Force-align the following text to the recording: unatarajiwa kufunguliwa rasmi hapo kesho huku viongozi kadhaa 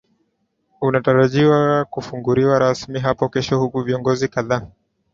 unatarajiwa 0.81 1.85
kufunguliwa 1.85 2.59
rasmi 2.59 2.99
hapo 2.99 3.29
kesho 3.29 3.59
huku 3.59 3.81
viongozi 3.81 4.27
kadhaa 4.27 4.67